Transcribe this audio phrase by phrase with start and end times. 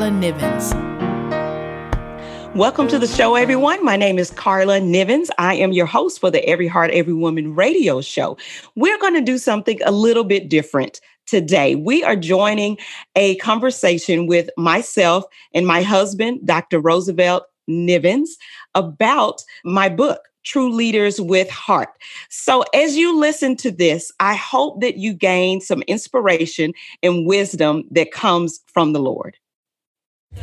[0.00, 0.72] Carla Nivens.
[2.54, 3.84] Welcome to the show, everyone.
[3.84, 5.28] My name is Carla Nivens.
[5.36, 8.38] I am your host for the Every Heart, Every Woman radio show.
[8.76, 11.74] We're going to do something a little bit different today.
[11.74, 12.78] We are joining
[13.14, 16.80] a conversation with myself and my husband, Dr.
[16.80, 18.30] Roosevelt Nivens,
[18.74, 21.90] about my book, True Leaders with Heart.
[22.30, 27.84] So, as you listen to this, I hope that you gain some inspiration and wisdom
[27.90, 29.36] that comes from the Lord.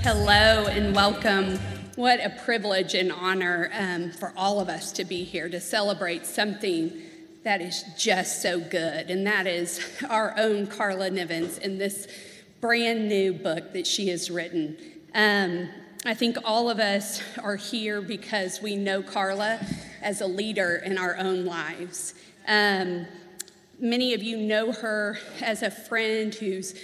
[0.10, 1.60] Hello and welcome.
[1.98, 6.26] What a privilege and honor um, for all of us to be here to celebrate
[6.26, 7.02] something
[7.44, 12.08] that is just so good, and that is our own Carla Nivens in this
[12.62, 14.78] brand new book that she has written.
[15.14, 15.68] Um,
[16.06, 19.60] I think all of us are here because we know Carla
[20.02, 22.14] as a leader in our own lives.
[22.48, 23.08] Um,
[23.78, 26.76] many of you know her as a friend who's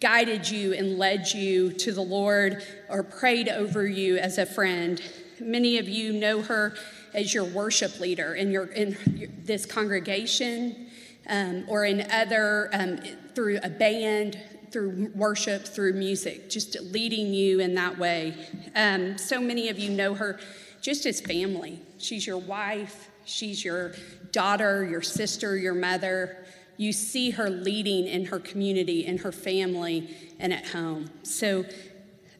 [0.00, 5.00] guided you and led you to the Lord or prayed over you as a friend.
[5.38, 6.74] Many of you know her
[7.12, 8.96] as your worship leader in, your, in
[9.44, 10.88] this congregation
[11.28, 12.98] um, or in other, um,
[13.34, 14.38] through a band,
[14.70, 18.34] through worship, through music, just leading you in that way.
[18.74, 20.38] Um, so many of you know her
[20.80, 21.80] just as family.
[21.98, 23.92] She's your wife, she's your
[24.32, 26.44] daughter, your sister, your mother.
[26.80, 31.10] You see her leading in her community, in her family, and at home.
[31.22, 31.66] So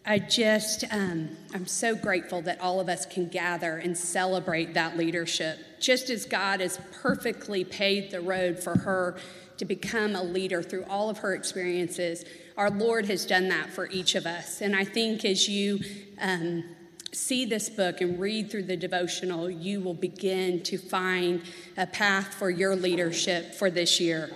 [0.07, 4.97] I just, um, I'm so grateful that all of us can gather and celebrate that
[4.97, 5.59] leadership.
[5.79, 9.19] Just as God has perfectly paved the road for her
[9.59, 12.25] to become a leader through all of her experiences,
[12.57, 14.63] our Lord has done that for each of us.
[14.63, 15.81] And I think as you
[16.19, 16.65] um,
[17.13, 21.43] see this book and read through the devotional, you will begin to find
[21.77, 24.31] a path for your leadership for this year.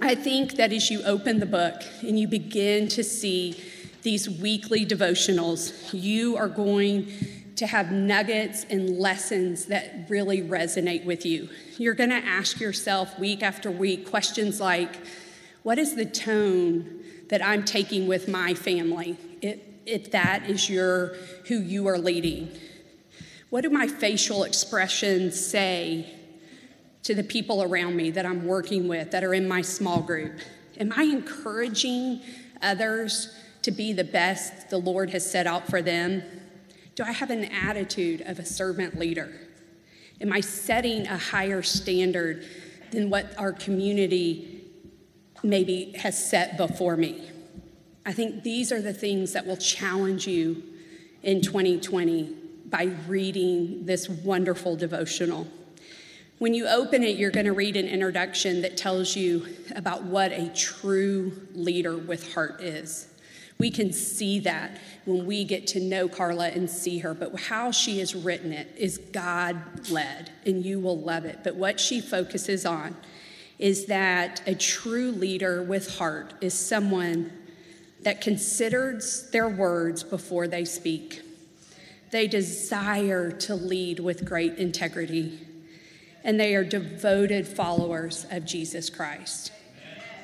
[0.00, 3.62] I think that as you open the book and you begin to see
[4.02, 7.10] these weekly devotionals, you are going
[7.56, 11.48] to have nuggets and lessons that really resonate with you.
[11.78, 14.96] You're going to ask yourself week after week questions like,
[15.62, 19.16] What is the tone that I'm taking with my family?
[19.40, 21.14] If, if that is your
[21.46, 22.50] who you are leading.
[23.50, 26.12] What do my facial expressions say
[27.04, 30.40] to the people around me that I'm working with, that are in my small group?
[30.78, 32.20] Am I encouraging
[32.60, 33.32] others
[33.62, 36.22] to be the best the Lord has set out for them?
[36.96, 39.32] Do I have an attitude of a servant leader?
[40.20, 42.44] Am I setting a higher standard
[42.90, 44.64] than what our community
[45.42, 47.30] maybe has set before me?
[48.06, 50.62] I think these are the things that will challenge you
[51.24, 52.32] in 2020
[52.66, 55.48] by reading this wonderful devotional.
[56.38, 60.30] When you open it, you're going to read an introduction that tells you about what
[60.30, 63.08] a true leader with heart is.
[63.58, 67.72] We can see that when we get to know Carla and see her, but how
[67.72, 71.40] she has written it is God led, and you will love it.
[71.42, 72.96] But what she focuses on
[73.58, 77.32] is that a true leader with heart is someone
[78.06, 81.22] that considers their words before they speak.
[82.12, 85.40] They desire to lead with great integrity,
[86.22, 89.50] and they are devoted followers of Jesus Christ.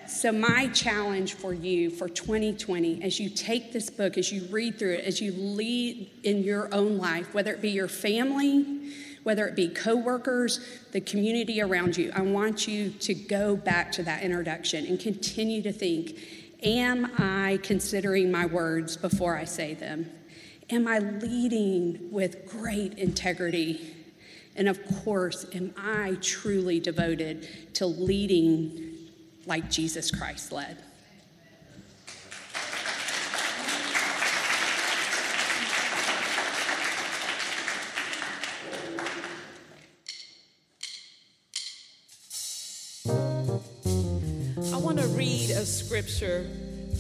[0.07, 4.79] So, my challenge for you for 2020, as you take this book, as you read
[4.79, 8.93] through it, as you lead in your own life, whether it be your family,
[9.25, 14.05] whether it be coworkers, the community around you, I want you to go back to
[14.05, 16.17] that introduction and continue to think
[16.63, 20.11] Am I considering my words before I say them?
[20.71, 23.95] Am I leading with great integrity?
[24.55, 28.93] And of course, am I truly devoted to leading
[29.47, 30.79] like Jesus Christ led.
[45.67, 46.47] Scripture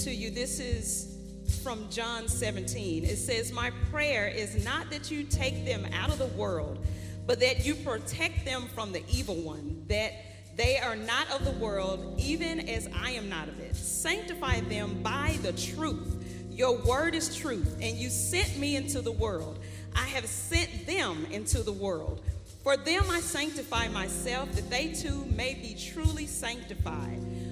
[0.00, 0.31] to you.
[0.31, 1.17] This is
[1.62, 3.05] from John 17.
[3.05, 6.85] It says, My prayer is not that you take them out of the world,
[7.26, 10.12] but that you protect them from the evil one, that
[10.56, 13.75] they are not of the world, even as I am not of it.
[13.75, 16.25] Sanctify them by the truth.
[16.50, 19.58] Your word is truth, and you sent me into the world.
[19.97, 22.23] I have sent them into the world.
[22.62, 27.51] For them I sanctify myself, that they too may be truly sanctified.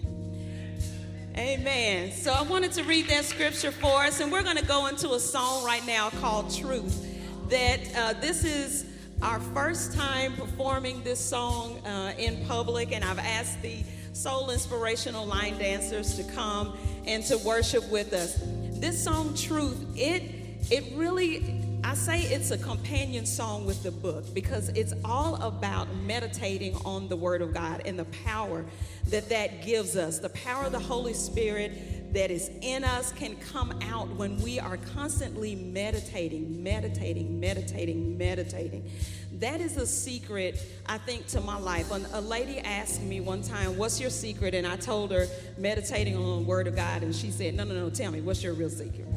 [1.41, 2.11] Amen.
[2.11, 5.13] So I wanted to read that scripture for us, and we're going to go into
[5.13, 7.03] a song right now called Truth.
[7.49, 8.85] That uh, this is
[9.23, 13.83] our first time performing this song uh, in public, and I've asked the
[14.13, 16.77] soul inspirational line dancers to come
[17.07, 18.39] and to worship with us.
[18.73, 20.21] This song, Truth, it
[20.69, 25.93] it really I say it's a companion song with the book because it's all about
[25.95, 28.63] meditating on the Word of God and the power
[29.07, 30.19] that that gives us.
[30.19, 34.59] The power of the Holy Spirit that is in us can come out when we
[34.59, 38.89] are constantly meditating, meditating, meditating, meditating.
[39.33, 41.89] That is a secret, I think, to my life.
[42.13, 44.53] A lady asked me one time, What's your secret?
[44.53, 45.25] And I told her,
[45.57, 47.01] meditating on the Word of God.
[47.01, 49.07] And she said, No, no, no, tell me, what's your real secret?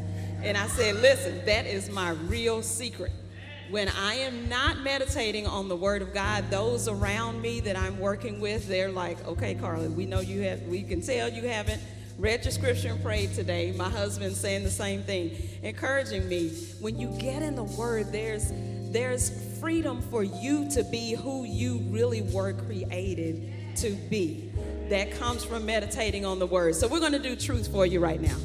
[0.44, 3.11] And I said, listen, that is my real secret.
[3.70, 7.99] When I am not meditating on the Word of God, those around me that I'm
[7.99, 11.81] working with, they're like, okay, Carla, we know you have, we can tell you haven't
[12.19, 13.73] read your scripture and prayed today.
[13.73, 16.50] My husband's saying the same thing, encouraging me.
[16.79, 18.52] When you get in the Word, there's
[18.93, 24.52] there's freedom for you to be who you really were created to be.
[24.88, 26.76] That comes from meditating on the Word.
[26.76, 28.37] So we're going to do truth for you right now.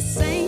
[0.00, 0.39] Same.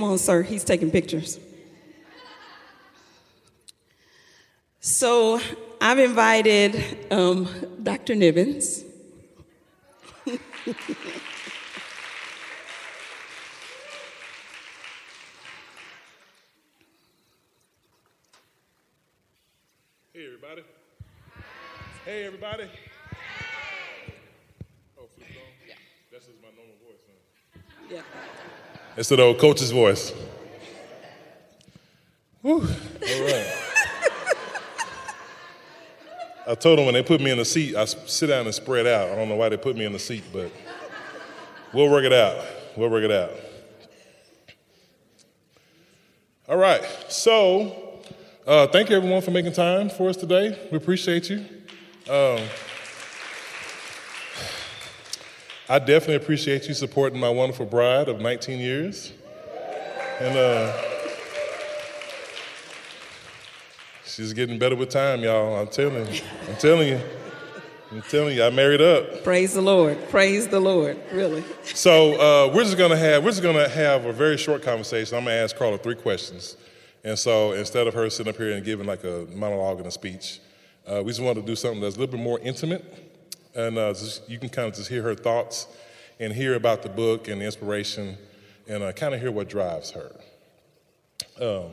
[0.00, 0.42] Come on, sir.
[0.42, 1.38] He's taking pictures.
[4.80, 5.38] So
[5.78, 7.46] I've invited um,
[7.82, 8.14] Dr.
[8.14, 8.82] Nivens.
[20.14, 20.62] Hey, everybody.
[22.06, 22.70] Hey, everybody.
[24.98, 25.42] Oh, flip it on?
[25.68, 25.74] Yeah.
[26.10, 27.60] That's just my normal voice, huh?
[27.90, 28.02] Yeah.
[29.00, 30.12] It's the old coach's voice.
[32.42, 32.60] Whew.
[32.60, 33.56] All right.
[36.46, 38.86] I told them when they put me in the seat, I sit down and spread
[38.86, 39.08] out.
[39.08, 40.52] I don't know why they put me in the seat, but
[41.72, 42.44] we'll work it out.
[42.76, 43.30] We'll work it out.
[46.46, 46.84] All right.
[47.08, 48.02] So,
[48.46, 50.58] uh, thank you everyone for making time for us today.
[50.70, 51.46] We appreciate you.
[52.06, 52.40] Um,
[55.70, 59.12] I definitely appreciate you supporting my wonderful bride of 19 years.
[60.18, 60.76] And uh,
[64.04, 65.54] she's getting better with time, y'all.
[65.54, 66.22] I'm telling you.
[66.48, 67.00] I'm telling you.
[67.92, 69.22] I'm telling you, I married up.
[69.22, 69.96] Praise the Lord.
[70.08, 70.98] Praise the Lord.
[71.12, 71.44] Really.
[71.62, 75.16] So uh, we're just gonna have we're just gonna have a very short conversation.
[75.16, 76.56] I'm gonna ask Carla three questions,
[77.04, 79.92] and so instead of her sitting up here and giving like a monologue and a
[79.92, 80.40] speech,
[80.84, 83.09] uh, we just want to do something that's a little bit more intimate,
[83.54, 85.66] and uh, just, you can kind of just hear her thoughts
[86.18, 88.16] and hear about the book and the inspiration,
[88.68, 90.12] and uh, kind of hear what drives her.
[91.40, 91.72] Um,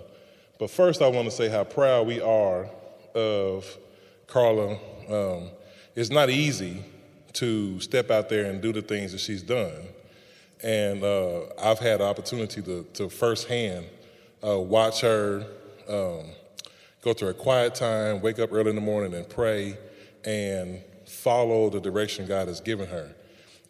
[0.59, 2.69] but first, I want to say how proud we are
[3.13, 3.77] of
[4.27, 4.77] Carla.
[5.09, 5.49] Um,
[5.95, 6.83] it's not easy
[7.33, 9.87] to step out there and do the things that she's done.
[10.63, 13.85] And uh, I've had the opportunity to, to firsthand
[14.43, 15.45] uh, watch her
[15.87, 16.25] um,
[17.03, 19.77] go through a quiet time, wake up early in the morning and pray,
[20.25, 23.09] and follow the direction God has given her.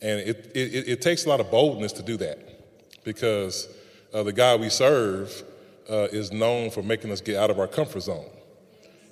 [0.01, 3.67] And it, it, it takes a lot of boldness to do that because
[4.13, 5.43] uh, the God we serve
[5.89, 8.29] uh, is known for making us get out of our comfort zone.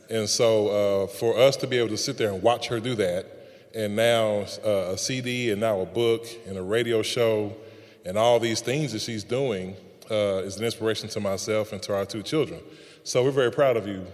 [0.09, 0.67] And so
[1.03, 3.25] uh, for us to be able to sit there and watch her do that,
[3.73, 7.55] and now uh, a CD, and now a book, and a radio show,
[8.05, 9.75] and all these things that she's doing
[10.11, 12.61] uh, is an inspiration to myself and to our two children.
[13.03, 14.05] So we're very proud of you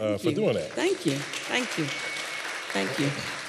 [0.00, 0.34] uh, for you.
[0.34, 0.70] doing that.
[0.72, 1.16] Thank you.
[1.16, 1.84] Thank you.
[1.84, 3.43] Thank you.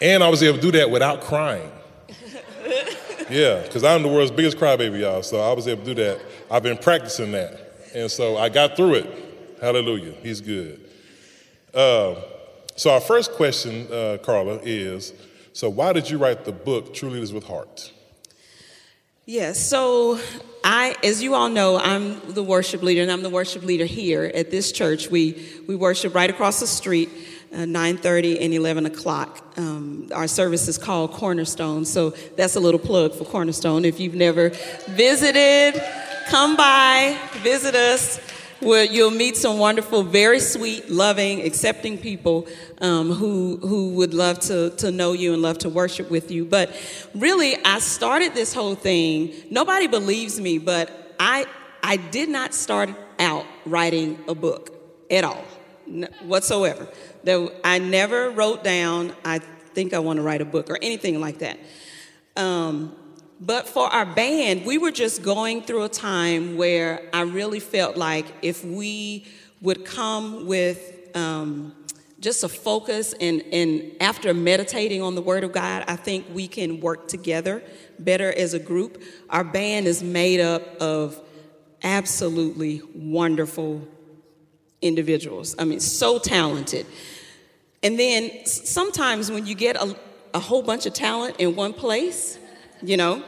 [0.00, 1.70] And I was able to do that without crying.
[3.30, 5.22] yeah, because I'm the world's biggest crybaby, y'all.
[5.22, 6.20] So I was able to do that.
[6.50, 7.72] I've been practicing that.
[7.94, 9.58] And so I got through it.
[9.60, 10.12] Hallelujah.
[10.22, 10.80] He's good.
[11.72, 12.16] Uh,
[12.76, 15.14] so our first question, uh, Carla, is
[15.54, 17.92] so why did you write the book True Leaders with Heart?
[19.24, 20.20] Yes, so
[20.62, 24.30] I, as you all know, I'm the worship leader, and I'm the worship leader here
[24.34, 25.08] at this church.
[25.10, 27.08] We we worship right across the street,
[27.56, 29.44] uh, 9:30 and 11 o'clock.
[29.56, 33.84] Um, our service is called Cornerstone, so that's a little plug for Cornerstone.
[33.84, 34.50] If you've never
[34.90, 35.82] visited,
[36.28, 38.20] come by, visit us
[38.60, 42.46] where you'll meet some wonderful, very sweet, loving, accepting people
[42.80, 46.44] um, who who would love to to know you and love to worship with you.
[46.44, 46.74] But
[47.14, 49.32] really, I started this whole thing.
[49.50, 51.46] Nobody believes me, but I
[51.82, 54.72] I did not start out writing a book
[55.10, 55.44] at all,
[56.22, 56.88] whatsoever.
[57.26, 59.12] There, I never wrote down.
[59.24, 61.58] I think I want to write a book or anything like that.
[62.36, 62.94] Um,
[63.40, 67.96] but for our band, we were just going through a time where I really felt
[67.96, 69.26] like if we
[69.60, 71.74] would come with um,
[72.20, 76.46] just a focus and, and after meditating on the Word of God, I think we
[76.46, 77.60] can work together
[77.98, 79.02] better as a group.
[79.30, 81.20] Our band is made up of
[81.82, 83.82] absolutely wonderful
[84.80, 85.56] individuals.
[85.58, 86.86] I mean, so talented.
[87.82, 89.96] And then sometimes when you get a,
[90.34, 92.38] a whole bunch of talent in one place,
[92.82, 93.22] you know?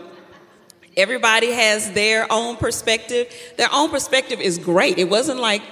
[0.96, 3.32] Everybody has their own perspective.
[3.56, 4.98] Their own perspective is great.
[4.98, 5.62] It wasn't like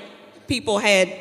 [0.46, 1.12] people had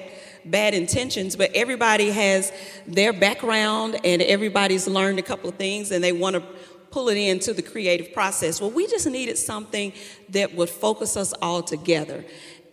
[0.45, 2.51] bad intentions, but everybody has
[2.85, 6.43] their background and everybody's learned a couple of things and they want to
[6.91, 8.61] pull it into the creative process.
[8.61, 9.91] Well, we just needed something
[10.29, 12.23] that would focus us all together.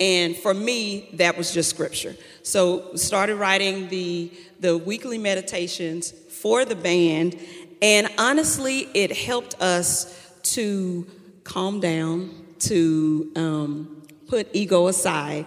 [0.02, 2.16] And for me, that was just scripture.
[2.42, 7.36] So started writing the the weekly meditations for the band
[7.82, 11.04] and honestly, it helped us to
[11.42, 15.46] calm down, to um, put ego aside,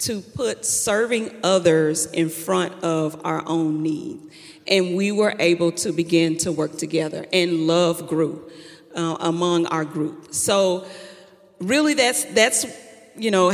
[0.00, 4.18] to put serving others in front of our own need.
[4.66, 8.50] And we were able to begin to work together, and love grew
[8.96, 10.34] uh, among our group.
[10.34, 10.88] So,
[11.60, 12.66] really, that's that's
[13.18, 13.52] you know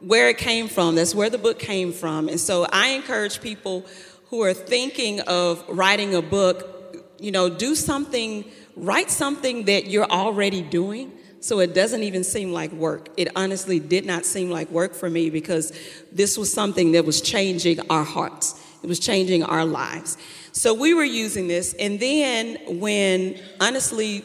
[0.00, 0.94] where it came from.
[0.94, 2.28] That's where the book came from.
[2.28, 3.86] And so, I encourage people
[4.30, 6.78] who are thinking of writing a book
[7.18, 8.44] you know, do something,
[8.76, 13.08] write something that you're already doing so it doesn't even seem like work.
[13.16, 15.72] It honestly did not seem like work for me because
[16.10, 20.16] this was something that was changing our hearts, it was changing our lives.
[20.52, 24.24] So we were using this, and then when honestly,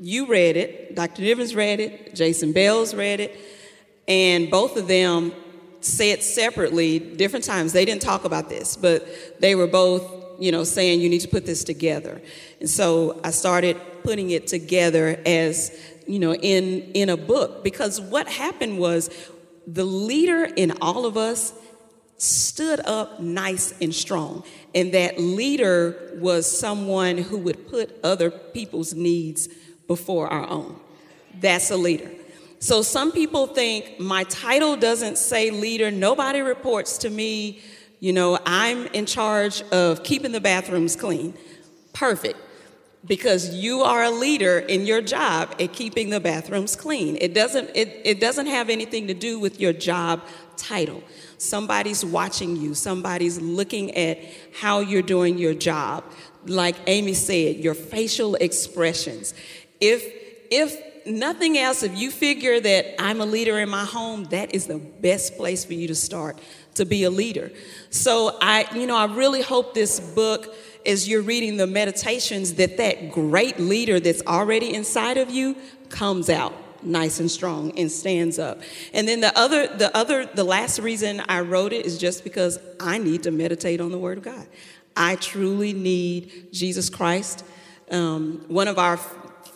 [0.00, 1.22] you read it, Dr.
[1.22, 3.38] Nivens read it, Jason Bales read it,
[4.08, 5.32] and both of them
[5.80, 9.06] said separately, different times, they didn't talk about this, but
[9.40, 12.20] they were both you know, saying you need to put this together.
[12.60, 18.00] And so I started putting it together as, you know, in in a book because
[18.00, 19.10] what happened was
[19.66, 21.52] the leader in all of us
[22.16, 24.44] stood up nice and strong.
[24.74, 29.48] And that leader was someone who would put other people's needs
[29.86, 30.78] before our own.
[31.40, 32.10] That's a leader.
[32.60, 37.60] So some people think my title doesn't say leader, nobody reports to me
[38.00, 41.34] you know, I'm in charge of keeping the bathrooms clean.
[41.92, 42.38] Perfect.
[43.04, 47.16] Because you are a leader in your job at keeping the bathrooms clean.
[47.20, 50.22] It doesn't, it, it doesn't have anything to do with your job
[50.56, 51.02] title.
[51.38, 54.18] Somebody's watching you, somebody's looking at
[54.60, 56.04] how you're doing your job.
[56.46, 59.34] Like Amy said, your facial expressions.
[59.80, 60.04] If
[60.50, 64.66] if nothing else, if you figure that I'm a leader in my home, that is
[64.66, 66.38] the best place for you to start
[66.74, 67.50] to be a leader.
[67.90, 70.54] So I, you know, I really hope this book,
[70.86, 75.56] as you're reading the meditations, that that great leader that's already inside of you
[75.88, 78.60] comes out nice and strong and stands up.
[78.94, 82.58] And then the other, the other, the last reason I wrote it is just because
[82.78, 84.46] I need to meditate on the Word of God.
[84.96, 87.44] I truly need Jesus Christ.
[87.90, 88.98] Um, one of our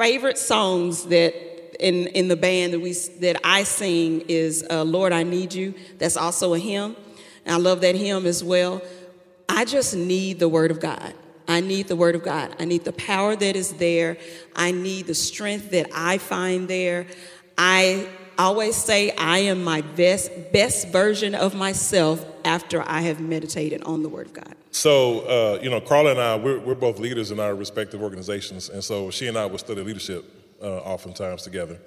[0.02, 1.32] favorite songs that
[1.78, 5.74] in, in the band that we that I sing is uh, "Lord, I Need You."
[5.98, 6.96] That's also a hymn.
[7.44, 8.82] And I love that hymn as well.
[9.48, 11.14] I just need the Word of God.
[11.46, 12.56] I need the Word of God.
[12.58, 14.16] I need the power that is there.
[14.56, 17.06] I need the strength that I find there.
[17.56, 18.08] I
[18.42, 24.02] always say I am my best best version of myself after I have meditated on
[24.02, 24.54] the Word of God.
[24.70, 28.68] So, uh, you know, Carla and I, we're, we're both leaders in our respective organizations,
[28.68, 30.24] and so she and I will study leadership
[30.62, 31.78] uh, oftentimes together.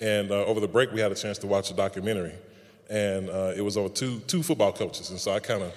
[0.00, 2.34] And uh, over the break, we had a chance to watch a documentary
[2.90, 5.72] and uh, it was over two two football coaches, and so I kind of,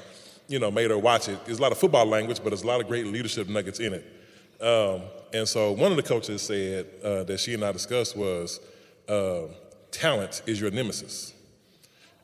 [0.48, 1.46] you know, made her watch it.
[1.46, 3.94] There's a lot of football language, but there's a lot of great leadership nuggets in
[3.94, 4.06] it.
[4.60, 8.60] Um, and so one of the coaches said uh, that she and I discussed was,
[9.08, 9.44] uh,
[9.94, 11.34] talent is your nemesis.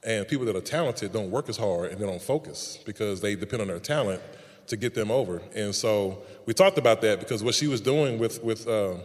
[0.04, 3.36] And people that are talented don't work as hard and they don't focus because they
[3.36, 4.22] depend on their talent
[4.68, 5.42] to get them over.
[5.56, 8.96] And so we talked about that because what she was doing with with uh,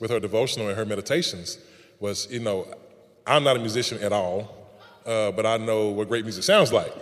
[0.00, 1.58] with her devotional and her meditations
[2.00, 2.66] was, you know,
[3.26, 4.54] I'm not a musician at all,
[5.04, 6.94] uh, but I know what great music sounds like.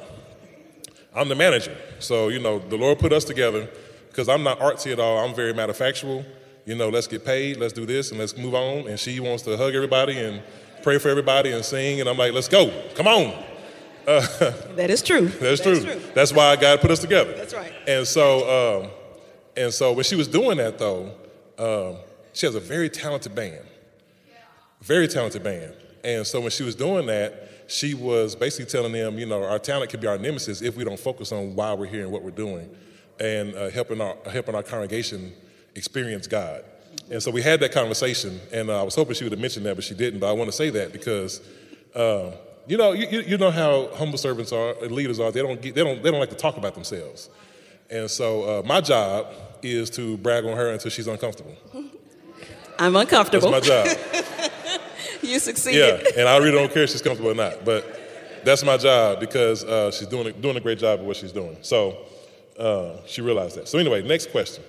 [1.15, 1.77] I'm the manager.
[1.99, 3.69] So, you know, the Lord put us together
[4.09, 5.19] because I'm not artsy at all.
[5.19, 6.25] I'm very matter factual.
[6.65, 8.89] You know, let's get paid, let's do this, and let's move on.
[8.89, 10.43] And she wants to hug everybody and
[10.87, 11.99] pray for everybody and sing.
[11.99, 12.73] And I'm like, let's go.
[12.95, 13.35] Come on.
[14.07, 14.21] Uh,
[14.77, 15.27] that is true.
[15.41, 15.83] That's true.
[15.83, 16.01] true.
[16.15, 17.33] That's why God put us together.
[17.33, 17.73] That's right.
[17.89, 18.91] And so, um,
[19.57, 21.11] and so when she was doing that, though,
[21.59, 21.97] um,
[22.33, 23.67] she has a very talented band.
[24.81, 25.75] Very talented band.
[26.05, 29.59] And so when she was doing that, she was basically telling them, you know, our
[29.59, 32.23] talent could be our nemesis if we don't focus on why we're here and what
[32.23, 32.71] we're doing,
[33.19, 35.33] and uh, helping our helping our congregation
[35.75, 36.63] experience God.
[37.11, 39.65] And so we had that conversation, and uh, I was hoping she would have mentioned
[39.67, 40.19] that, but she didn't.
[40.19, 41.41] But I want to say that because,
[41.95, 42.33] uh,
[42.67, 45.31] you know, you, you know how humble servants are, and leaders are.
[45.31, 47.31] They don't get, they don't they don't like to talk about themselves.
[47.91, 49.29] And so uh, my job
[49.63, 51.55] is to brag on her until she's uncomfortable.
[52.79, 53.53] I'm uncomfortable.
[53.53, 54.81] That's my job.
[55.23, 56.03] you succeeded.
[56.05, 58.01] Yeah, and I really don't care if she's comfortable or not, but
[58.45, 61.33] that's my job because uh, she's doing a, doing a great job of what she's
[61.33, 61.57] doing.
[61.63, 61.99] So
[62.59, 63.69] uh, she realized that.
[63.69, 64.65] So anyway, next question.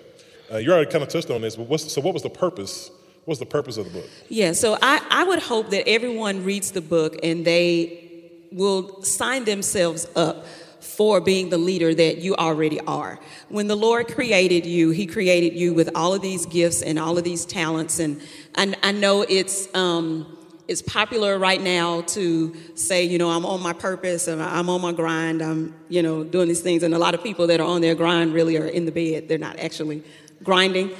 [0.52, 2.92] Uh, you already kind of touched on this, but so what was the purpose?
[3.26, 4.10] What's the purpose of the book?
[4.30, 9.44] Yeah, so I, I would hope that everyone reads the book and they will sign
[9.44, 10.46] themselves up
[10.80, 13.20] for being the leader that you already are.
[13.50, 17.18] When the Lord created you, He created you with all of these gifts and all
[17.18, 18.00] of these talents.
[18.00, 18.22] And
[18.56, 23.62] I, I know it's um, it's popular right now to say, you know, I'm on
[23.62, 25.42] my purpose and I'm on my grind.
[25.42, 26.84] I'm, you know, doing these things.
[26.84, 29.30] And a lot of people that are on their grind really are in the bed.
[29.30, 30.04] They're not actually
[30.44, 30.92] grinding.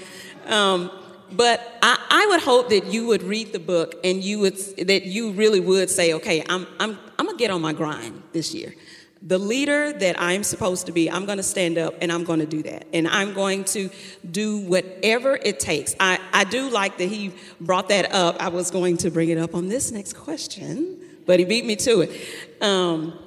[0.46, 0.92] Um,
[1.32, 5.06] but I, I, would hope that you would read the book and you would that
[5.06, 8.74] you really would say, okay, I'm I'm I'm gonna get on my grind this year
[9.22, 12.64] the leader that I'm supposed to be, I'm to stand up and I'm to do
[12.64, 12.88] that.
[12.94, 13.90] And I'm going to
[14.30, 15.96] do whatever it takes.
[16.00, 18.38] I, I do like that he brought that up.
[18.40, 21.76] I was going to bring it up on this next question, but he beat me
[21.78, 22.64] to it.
[22.64, 23.18] Um,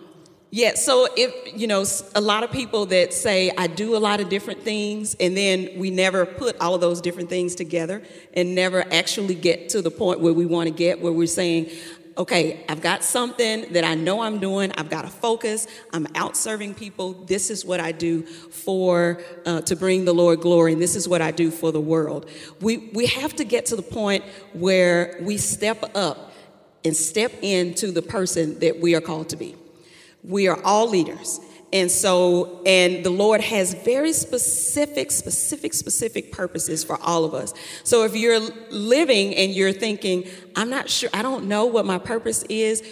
[0.52, 1.84] yeah, so if, you know,
[2.16, 5.70] a lot of people that say, I do a lot of different things, and then
[5.76, 8.02] we never put all of those different things together
[8.34, 11.70] and never actually get to the point where we want to get, where we're saying,
[12.18, 14.72] okay, I've got something that I know I'm doing.
[14.72, 15.68] I've got to focus.
[15.92, 17.12] I'm out serving people.
[17.12, 21.08] This is what I do for uh, to bring the Lord glory, and this is
[21.08, 22.28] what I do for the world.
[22.60, 26.32] We we have to get to the point where we step up
[26.84, 29.54] and step into the person that we are called to be.
[30.22, 31.40] We are all leaders.
[31.72, 37.54] And so, and the Lord has very specific, specific, specific purposes for all of us.
[37.84, 41.98] So if you're living and you're thinking, I'm not sure, I don't know what my
[41.98, 42.82] purpose is,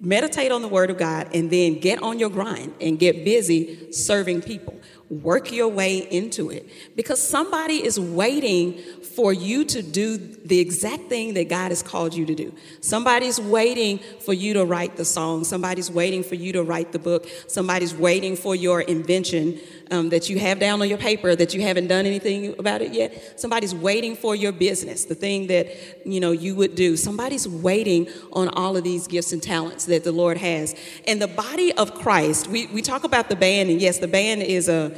[0.00, 3.92] meditate on the Word of God and then get on your grind and get busy
[3.92, 4.78] serving people.
[5.10, 11.04] Work your way into it because somebody is waiting for you to do the exact
[11.04, 12.54] thing that God has called you to do.
[12.80, 15.44] Somebody's waiting for you to write the song.
[15.44, 17.26] Somebody's waiting for you to write the book.
[17.46, 19.58] Somebody's waiting for your invention
[19.90, 22.92] um, that you have down on your paper that you haven't done anything about it
[22.92, 23.40] yet.
[23.40, 26.96] Somebody's waiting for your business, the thing that you know you would do.
[26.96, 30.74] Somebody's waiting on all of these gifts and talents that the Lord has.
[31.06, 34.42] And the body of Christ, we, we talk about the band, and yes, the band
[34.42, 34.94] is a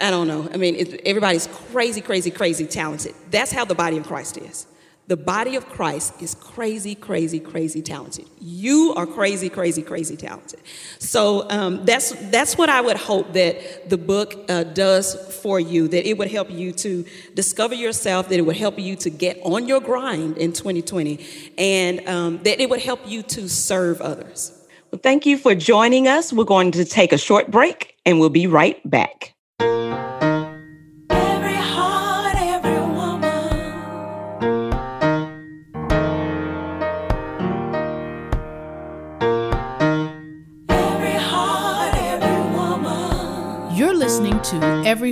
[0.00, 0.48] I don't know.
[0.52, 3.14] I mean, it, everybody's crazy, crazy, crazy talented.
[3.30, 4.66] That's how the body of Christ is.
[5.08, 8.26] The body of Christ is crazy, crazy, crazy talented.
[8.40, 10.60] You are crazy, crazy, crazy talented.
[10.98, 15.88] So um, that's that's what I would hope that the book uh, does for you.
[15.88, 18.28] That it would help you to discover yourself.
[18.28, 22.60] That it would help you to get on your grind in 2020, and um, that
[22.60, 24.52] it would help you to serve others.
[24.90, 26.34] Well, thank you for joining us.
[26.34, 29.34] We're going to take a short break, and we'll be right back.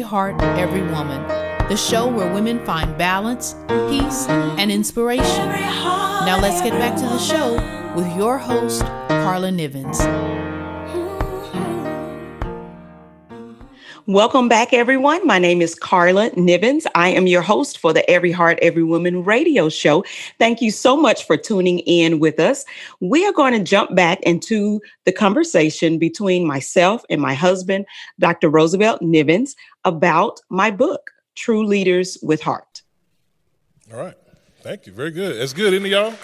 [0.07, 1.21] Heart, Every Woman,
[1.69, 3.55] the show where women find balance,
[3.91, 5.49] peace, and inspiration.
[5.49, 7.55] Now let's get back to the show
[7.97, 10.36] with your host, Carla Nivens.
[14.09, 15.27] Welcome back, everyone.
[15.27, 16.87] My name is Carla Nivens.
[16.95, 20.05] I am your host for the Every Heart, Every Woman radio show.
[20.39, 22.65] Thank you so much for tuning in with us.
[23.01, 27.85] We are going to jump back into the conversation between myself and my husband,
[28.21, 28.49] Dr.
[28.49, 32.83] Roosevelt Nivens, about my book, True Leaders with Heart.
[33.93, 34.15] All right.
[34.61, 34.93] Thank you.
[34.93, 35.41] Very good.
[35.41, 36.15] That's good, isn't it, y'all?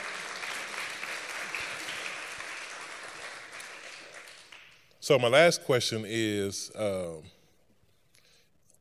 [5.01, 6.71] So, my last question is.
[6.77, 7.25] Um,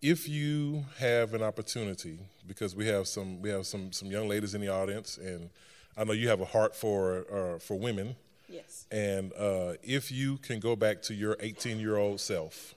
[0.02, 4.56] if you have an opportunity, because we have some we have some some young ladies
[4.56, 5.50] in the audience, and
[5.96, 8.16] I know you have a heart for uh, for women.
[8.50, 8.86] Yes.
[8.92, 12.76] And uh, if you can go back to your 18 year old self,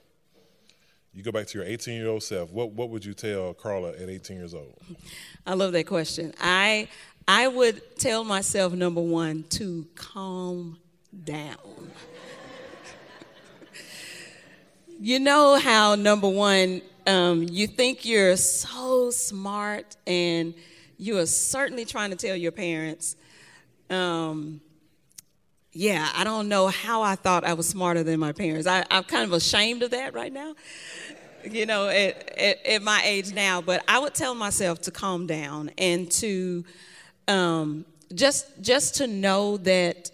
[1.13, 3.89] you go back to your 18 year old self, what, what would you tell Carla
[3.89, 4.73] at 18 years old?
[5.47, 6.33] I love that question.
[6.39, 6.87] I
[7.27, 10.77] I would tell myself number one to calm
[11.23, 11.57] down.
[14.99, 20.53] you know how number one, um, you think you're so smart and
[20.97, 23.15] you are certainly trying to tell your parents,
[23.89, 24.61] um,
[25.71, 28.65] yeah, I don't know how I thought I was smarter than my parents.
[28.65, 30.55] I, am kind of ashamed of that right now,
[31.43, 33.61] you know, at, at, at, my age now.
[33.61, 36.63] But I would tell myself to calm down and to
[37.27, 40.11] um, just just to know that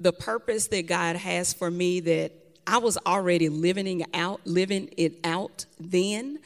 [0.00, 2.32] the purpose that God has for me that
[2.66, 6.40] I was already living it out, living it out then,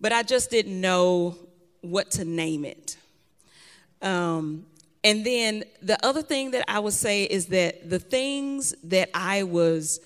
[0.00, 1.36] but I just didn't know
[1.80, 2.96] what to name it.
[4.02, 4.66] Um,
[5.02, 9.44] and then the other thing that I would say is that the things that I
[9.44, 10.00] was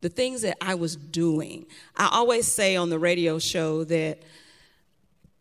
[0.00, 1.64] the things that I was doing.
[1.96, 4.22] I always say on the radio show that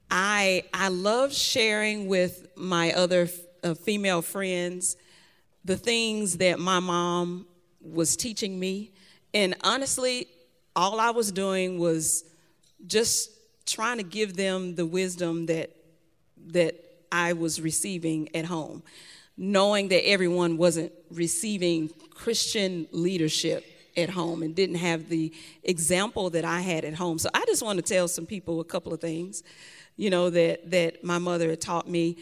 [0.10, 3.28] I I love sharing with my other
[3.62, 4.96] uh, female friends
[5.66, 7.46] the things that my mom
[7.82, 8.93] was teaching me.
[9.34, 10.28] And honestly,
[10.76, 12.24] all I was doing was
[12.88, 13.32] just
[13.66, 15.72] trying to give them the wisdom that
[16.48, 16.76] that
[17.12, 18.84] I was receiving at home,
[19.38, 23.64] knowing that everyone wasn't receiving Christian leadership
[23.96, 25.32] at home and didn't have the
[25.64, 27.20] example that I had at home.
[27.20, 29.44] So I just want to tell some people a couple of things,
[29.96, 32.18] you know, that that my mother had taught me.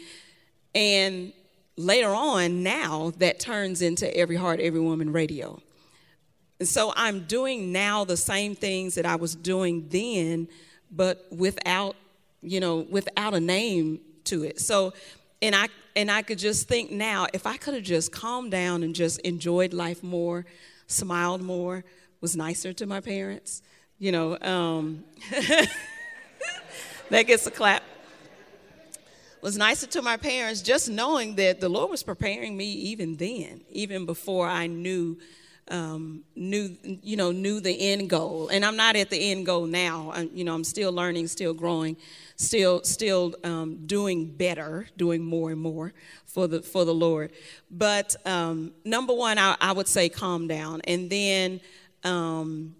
[0.74, 1.32] And
[1.76, 5.60] later on, now that turns into Every Heart, Every Woman radio.
[6.62, 10.46] And so I'm doing now the same things that I was doing then,
[10.92, 11.96] but without,
[12.40, 14.60] you know, without a name to it.
[14.60, 14.92] So,
[15.42, 18.84] and I and I could just think now, if I could have just calmed down
[18.84, 20.46] and just enjoyed life more,
[20.86, 21.82] smiled more,
[22.20, 23.60] was nicer to my parents,
[23.98, 25.02] you know, um,
[27.10, 27.82] that gets a clap.
[29.40, 33.62] Was nicer to my parents, just knowing that the Lord was preparing me even then,
[33.68, 35.18] even before I knew
[35.68, 38.48] um, knew you know knew the end goal.
[38.48, 40.12] And i'm not at the end goal now.
[40.14, 41.96] I, you know i'm still learning still growing
[42.36, 45.92] still still um, doing better doing more and more
[46.26, 47.32] for the for the lord.
[47.70, 50.80] But um, number one I, I, would say calm down.
[50.84, 51.60] And then
[52.04, 52.74] um,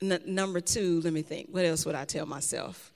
[0.00, 1.48] n- number two let me think.
[1.50, 2.92] What else would i tell myself?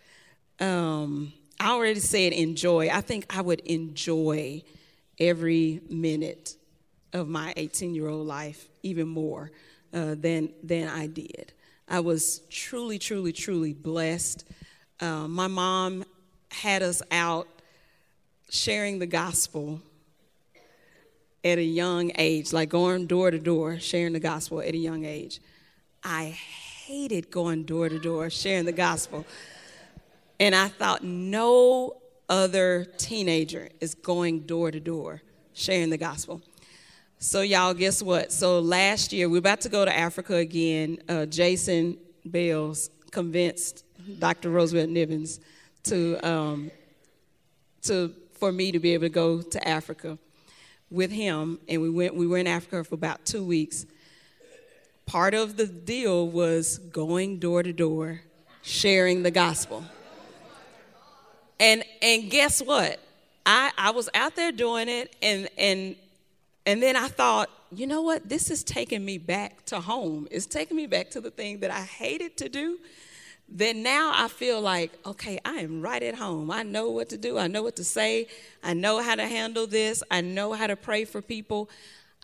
[0.58, 2.88] Um, i already said enjoy.
[2.88, 4.62] I think i would enjoy
[5.18, 6.56] every minute
[7.12, 9.50] of my 18 year old life even more
[9.92, 11.52] uh, than, than I did.
[11.88, 14.48] I was truly, truly, truly blessed.
[15.00, 16.04] Uh, my mom
[16.50, 17.48] had us out
[18.48, 19.80] sharing the gospel
[21.44, 25.04] at a young age, like going door to door, sharing the gospel at a young
[25.04, 25.40] age.
[26.04, 29.26] I hated going door to door, sharing the gospel.
[30.38, 31.96] And I thought no
[32.28, 35.22] other teenager is going door to door
[35.52, 36.40] sharing the gospel.
[37.24, 38.32] So, y'all, guess what?
[38.32, 40.98] So, last year, we're about to go to Africa again.
[41.08, 41.96] Uh, Jason
[42.28, 43.84] Bales convinced
[44.18, 44.50] Dr.
[44.50, 45.38] Roosevelt Nivens
[45.84, 46.72] to, um,
[47.82, 50.18] to, for me to be able to go to Africa
[50.90, 51.60] with him.
[51.68, 53.86] And we, went, we were in Africa for about two weeks.
[55.06, 58.22] Part of the deal was going door to door,
[58.62, 59.84] sharing the gospel.
[61.60, 62.98] And, and guess what?
[63.46, 65.94] I, I was out there doing it, and, and
[66.66, 68.28] and then I thought, you know what?
[68.28, 70.28] This is taking me back to home.
[70.30, 72.78] It's taking me back to the thing that I hated to do.
[73.48, 76.50] Then now I feel like, okay, I am right at home.
[76.50, 77.38] I know what to do.
[77.38, 78.28] I know what to say.
[78.62, 80.02] I know how to handle this.
[80.10, 81.68] I know how to pray for people.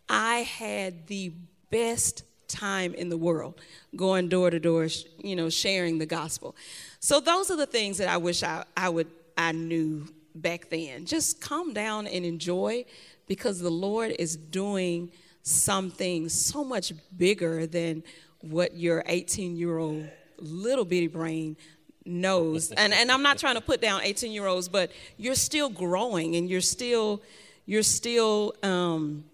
[0.09, 1.33] I had the
[1.71, 3.61] best time in the world
[3.95, 6.57] going door to door, you know, sharing the gospel.
[7.01, 11.05] So those are the things that I wish I, I would I knew back then.
[11.05, 12.85] Just calm down and enjoy
[13.29, 15.13] because the Lord is doing
[15.43, 18.03] something so much bigger than
[18.41, 21.57] what your 18 year old little bitty brain
[22.05, 22.73] knows.
[22.77, 26.37] And, and I'm not trying to put down 18 year olds, but you're still growing
[26.37, 27.23] and you're still,
[27.67, 29.25] you're still, um,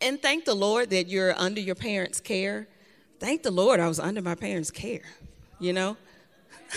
[0.00, 2.68] and thank the Lord that you're under your parents' care.
[3.20, 5.02] Thank the Lord I was under my parents' care,
[5.58, 5.96] you know?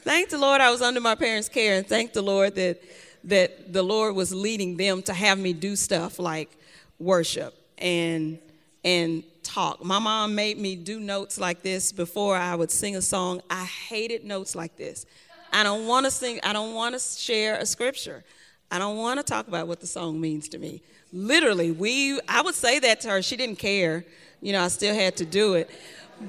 [0.00, 2.82] thank the Lord I was under my parents' care, and thank the Lord that
[3.28, 6.50] that the Lord was leading them to have me do stuff like
[6.98, 8.38] worship and
[8.84, 9.84] and talk.
[9.84, 13.42] My mom made me do notes like this before I would sing a song.
[13.50, 15.06] I hated notes like this.
[15.52, 18.24] I don't want to sing, I don't want to share a scripture.
[18.70, 20.82] I don't want to talk about what the song means to me.
[21.12, 23.22] Literally, we I would say that to her.
[23.22, 24.04] She didn't care.
[24.42, 25.70] You know, I still had to do it.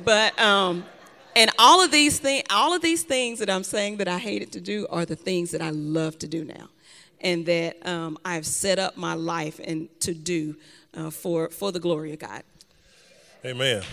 [0.06, 0.86] But um
[1.36, 4.54] and all of these things all of these things that I'm saying that I hated
[4.54, 6.70] to do are the things that I love to do now.
[7.22, 10.56] And that um, I've set up my life and to do
[10.96, 12.44] uh, for for the glory of God.
[13.46, 13.84] Amen.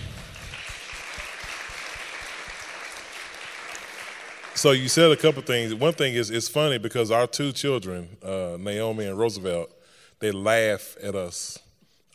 [4.54, 5.74] So you said a couple things.
[5.74, 9.70] One thing is it's funny because our two children, uh, Naomi and Roosevelt,
[10.18, 11.58] they laugh at us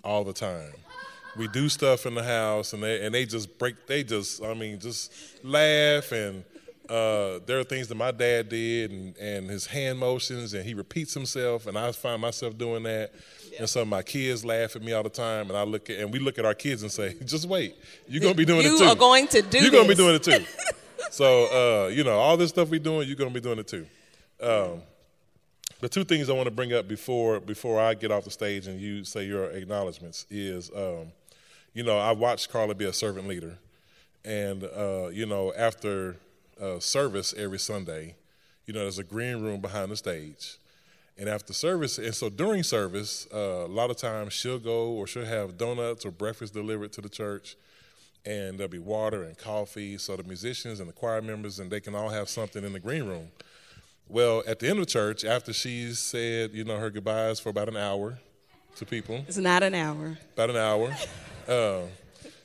[0.03, 0.73] all the time.
[1.37, 3.85] We do stuff in the house and they and they just break.
[3.85, 6.43] They just I mean just laugh and
[6.91, 10.73] uh, there are things that my dad did and, and his hand motions and he
[10.73, 13.13] repeats himself and I find myself doing that.
[13.57, 15.99] And some of my kids laugh at me all the time, and I look at
[15.99, 17.75] and we look at our kids and say, "Just wait,
[18.07, 18.85] you're gonna be doing you it too.
[18.85, 19.59] You are going to do.
[19.59, 20.45] You're gonna be doing it too."
[21.11, 23.85] so uh, you know, all this stuff we're doing, you're gonna be doing it too.
[24.41, 24.81] Um,
[25.81, 28.67] the two things I want to bring up before before I get off the stage
[28.67, 31.11] and you say your acknowledgments is, um,
[31.73, 33.57] you know, I watched Carla be a servant leader,
[34.23, 36.15] and uh, you know, after
[36.61, 38.15] uh, service every Sunday,
[38.65, 40.57] you know, there's a green room behind the stage,
[41.17, 45.05] and after service, and so during service, uh, a lot of times she'll go or
[45.07, 47.55] she'll have donuts or breakfast delivered to the church.
[48.23, 49.97] And there'll be water and coffee.
[49.97, 52.79] So the musicians and the choir members and they can all have something in the
[52.79, 53.29] green room.
[54.07, 57.67] Well at the end of church after she's said you know her goodbyes for about
[57.67, 58.19] an hour
[58.75, 59.23] to people.
[59.27, 60.17] It's not an hour.
[60.33, 60.95] About an hour.
[61.47, 61.81] Uh,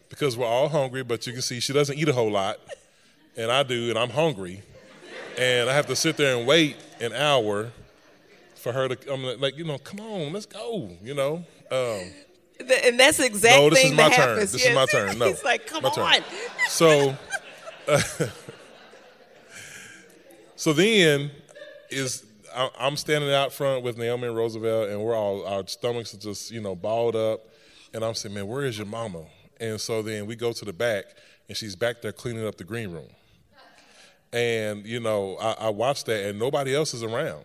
[0.08, 2.56] because we're all hungry but you can see she doesn't eat a whole lot
[3.36, 4.62] and i do and i'm hungry
[5.38, 7.70] and i have to sit there and wait an hour
[8.54, 12.00] for her to i'm like you know come on let's go you know um,
[12.58, 14.28] and that's the exact no, this thing is my that turn.
[14.28, 14.52] happens.
[14.52, 14.70] This yes.
[14.70, 15.18] is my turn.
[15.18, 15.94] No, he's like, come my on.
[15.94, 16.22] Turn.
[16.68, 17.16] So,
[17.88, 18.00] uh,
[20.56, 21.30] so then
[21.90, 22.24] is
[22.78, 26.50] I'm standing out front with Naomi and Roosevelt, and we're all our stomachs are just
[26.50, 27.46] you know balled up,
[27.92, 29.24] and I'm saying, man, where is your mama?
[29.60, 31.04] And so then we go to the back,
[31.48, 33.08] and she's back there cleaning up the green room.
[34.32, 37.44] And you know, I, I watched that, and nobody else is around,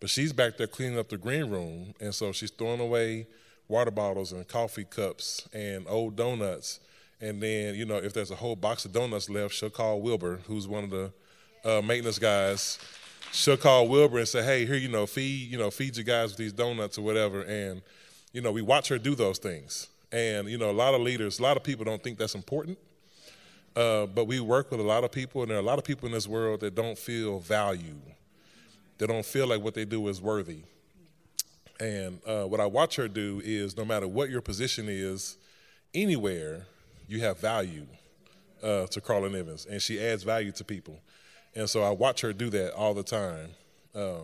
[0.00, 3.26] but she's back there cleaning up the green room, and so she's throwing away
[3.68, 6.80] water bottles and coffee cups and old donuts.
[7.20, 10.40] And then, you know, if there's a whole box of donuts left, she'll call Wilbur,
[10.46, 11.12] who's one of the
[11.64, 12.78] uh, maintenance guys.
[13.32, 16.30] She'll call Wilbur and say, "Hey, here, you know, feed, you know, feed you guys
[16.30, 17.82] with these donuts or whatever." And
[18.32, 19.88] you know, we watch her do those things.
[20.12, 22.78] And you know, a lot of leaders, a lot of people don't think that's important.
[23.76, 25.84] Uh, but we work with a lot of people, and there are a lot of
[25.84, 27.96] people in this world that don't feel value.
[28.98, 30.62] They don't feel like what they do is worthy.
[31.80, 35.36] And uh, what I watch her do is no matter what your position is,
[35.92, 36.66] anywhere,
[37.08, 37.86] you have value
[38.62, 41.00] uh, to Carla Nivens, and she adds value to people.
[41.54, 43.50] And so I watch her do that all the time.
[43.94, 44.22] Um,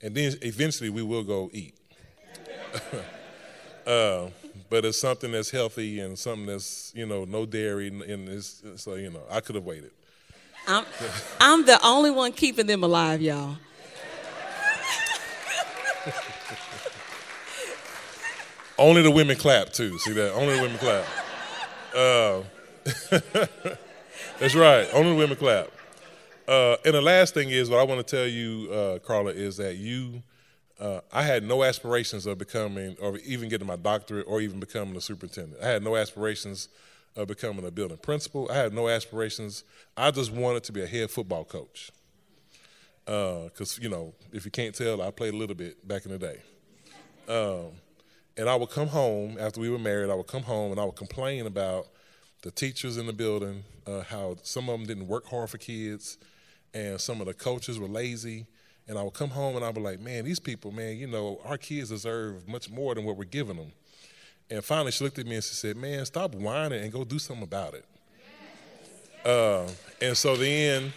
[0.00, 1.74] and then eventually we will go eat.
[4.68, 7.88] but it's something that's healthy and something that's, you know, no dairy.
[7.88, 9.90] And it's, so, you know, I could have waited.
[10.68, 10.84] I'm,
[11.40, 13.56] I'm the only one keeping them alive, y'all.
[18.78, 19.98] Only the women clap too.
[19.98, 20.32] See that?
[20.34, 21.06] Only the women clap.
[21.94, 22.42] Uh,
[24.38, 24.86] that's right.
[24.92, 25.68] Only the women clap.
[26.46, 29.56] Uh, and the last thing is, what I want to tell you, uh, Carla, is
[29.56, 30.22] that you,
[30.78, 34.96] uh, I had no aspirations of becoming, or even getting my doctorate, or even becoming
[34.96, 35.62] a superintendent.
[35.62, 36.68] I had no aspirations
[37.16, 38.48] of becoming a building principal.
[38.50, 39.64] I had no aspirations.
[39.96, 41.90] I just wanted to be a head football coach.
[43.06, 46.12] Because, uh, you know, if you can't tell, I played a little bit back in
[46.12, 46.40] the day.
[47.28, 47.72] Um,
[48.36, 50.10] and I would come home after we were married.
[50.10, 51.86] I would come home and I would complain about
[52.42, 56.18] the teachers in the building, uh, how some of them didn't work hard for kids,
[56.74, 58.46] and some of the coaches were lazy.
[58.88, 61.40] And I would come home and I'd be like, man, these people, man, you know,
[61.44, 63.72] our kids deserve much more than what we're giving them.
[64.48, 67.18] And finally, she looked at me and she said, man, stop whining and go do
[67.18, 67.84] something about it.
[69.24, 69.68] Uh,
[70.00, 70.92] and so then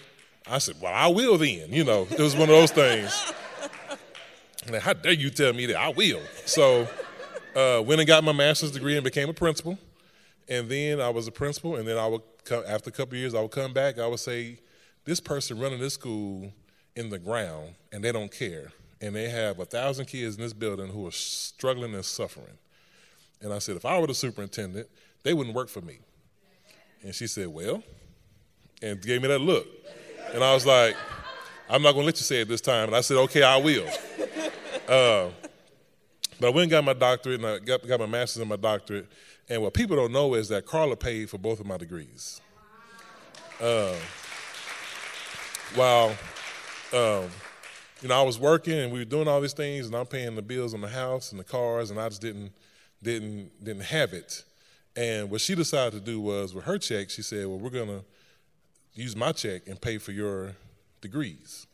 [0.48, 1.74] I said, well, I will then.
[1.74, 3.34] You know, it was one of those things.
[4.82, 5.78] How dare you tell me that?
[5.78, 6.22] I will.
[6.46, 6.88] So
[7.56, 9.80] uh, went and got my master's degree and became a principal.
[10.48, 13.36] And then I was a principal, and then I would come, after a couple years,
[13.36, 14.00] I would come back.
[14.00, 14.60] I would say,
[15.06, 16.52] "This person running this school
[16.96, 18.72] in the ground, and they don't care,
[19.02, 22.58] and they have a thousand kids in this building who are struggling and suffering."
[23.42, 24.88] And I said, "If I were the superintendent,
[25.24, 26.00] they wouldn't work for me."
[27.04, 27.84] And she said, "Well,"
[28.82, 29.68] and gave me that look,
[30.34, 30.96] and I was like,
[31.70, 33.58] "I'm not going to let you say it this time." And I said, "Okay, I
[33.58, 33.88] will."
[34.88, 35.30] Uh,
[36.40, 38.56] but I went and got my doctorate, and I got, got my master's and my
[38.56, 39.08] doctorate.
[39.50, 42.40] And what people don't know is that Carla paid for both of my degrees.
[43.60, 43.94] Uh,
[45.76, 46.16] while,
[46.94, 47.30] um,
[48.02, 50.36] you know, I was working and we were doing all these things, and I'm paying
[50.36, 52.52] the bills on the house and the cars, and I just didn't,
[53.04, 54.44] didn't, didn't have it.
[54.96, 58.02] And what she decided to do was, with her check, she said, "Well, we're gonna
[58.94, 60.56] use my check and pay for your
[61.02, 61.68] degrees."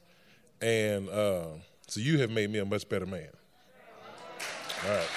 [0.61, 1.45] And uh,
[1.87, 3.29] so you have made me a much better man.
[4.83, 5.07] All right.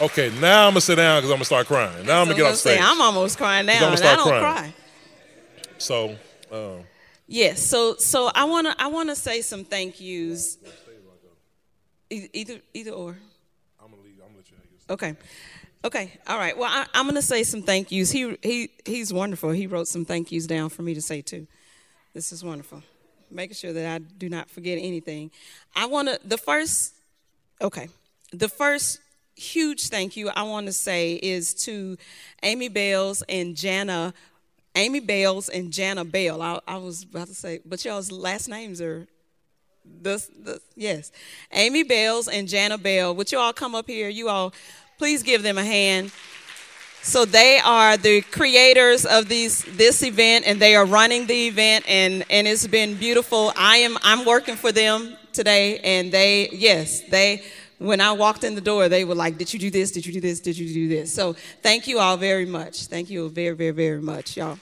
[0.00, 2.06] Okay, now I'm gonna sit down because I'm gonna start crying.
[2.06, 2.78] Now I'm gonna get off say.
[2.78, 4.72] I'm almost crying now, I'm gonna and I start don't crying.
[4.72, 4.74] cry.
[5.78, 6.16] So,
[6.52, 6.84] um,
[7.26, 7.62] Yes.
[7.62, 10.58] So so I wanna I wanna say some thank yous.
[12.10, 13.18] Either either or.
[13.78, 14.14] I'm gonna leave.
[14.22, 14.90] I'm gonna let you have.
[14.90, 15.16] Okay.
[15.84, 16.12] Okay.
[16.26, 16.56] All right.
[16.56, 18.10] Well, I, I'm going to say some thank yous.
[18.10, 19.50] He he he's wonderful.
[19.50, 21.46] He wrote some thank yous down for me to say too.
[22.14, 22.82] This is wonderful.
[23.30, 25.30] Making sure that I do not forget anything.
[25.76, 26.94] I want to the first.
[27.60, 27.88] Okay,
[28.32, 29.00] the first
[29.36, 31.96] huge thank you I want to say is to
[32.42, 34.14] Amy Bales and Jana.
[34.74, 36.40] Amy Bales and Jana Bale.
[36.40, 39.06] I, I was about to say, but y'all's last names are
[40.02, 41.12] the, the yes,
[41.52, 43.14] Amy Bales and Jana Bell.
[43.14, 44.08] Would you all come up here?
[44.08, 44.52] You all,
[44.98, 46.12] please give them a hand.
[47.02, 51.84] So they are the creators of these this event, and they are running the event,
[51.88, 53.52] and and it's been beautiful.
[53.56, 57.42] I am I'm working for them today, and they yes they.
[57.78, 59.92] When I walked in the door, they were like, "Did you do this?
[59.92, 60.40] Did you do this?
[60.40, 62.86] Did you do this?" So thank you all very much.
[62.86, 64.58] Thank you very very very much, y'all.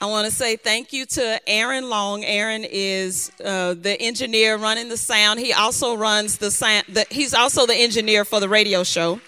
[0.00, 2.24] I want to say thank you to Aaron Long.
[2.24, 5.40] Aaron is uh, the engineer running the sound.
[5.40, 6.84] He also runs the sound.
[7.10, 9.20] He's also the engineer for the radio show.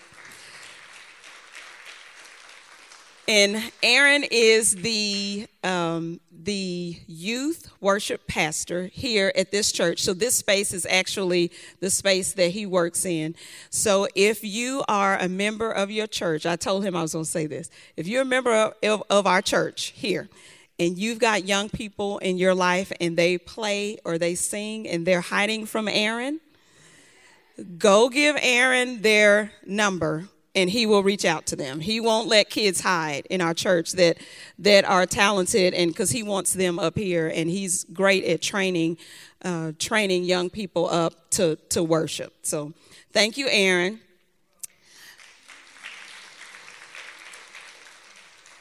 [3.31, 10.01] And Aaron is the um, the youth worship pastor here at this church.
[10.01, 13.37] So this space is actually the space that he works in.
[13.71, 17.25] So if you are a member of your church, I told him I was going
[17.25, 17.71] to say this.
[17.97, 20.29] If you're a member of, of, of our church here,
[20.81, 25.07] and you've got young people in your life and they play or they sing and
[25.07, 26.41] they're hiding from Aaron,
[27.79, 31.81] go give Aaron their number and he will reach out to them.
[31.81, 34.19] He won't let kids hide in our church that
[34.59, 38.99] that are talented and cuz he wants them up here and he's great at training
[39.43, 42.35] uh, training young people up to to worship.
[42.43, 42.73] So,
[43.13, 44.01] thank you Aaron.